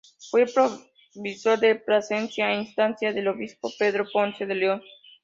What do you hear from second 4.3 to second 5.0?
de León.